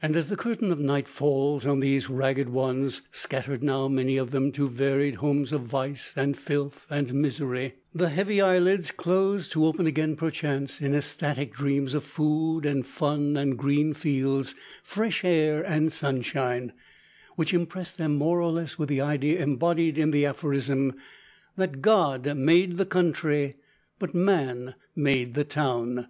[0.00, 4.30] And, as the curtain of night falls on these ragged ones, scattered now, many of
[4.30, 9.66] them, to varied homes of vice, and filth, and misery, the heavy eyelids close to
[9.66, 15.60] open again, perchance, in ecstatic dreams of food, and fun and green fields, fresh air
[15.62, 16.72] and sunshine,
[17.36, 20.94] which impress them more or less with the idea embodied in the aphorism,
[21.54, 23.56] that "God made the country,
[23.98, 26.08] but man made the town."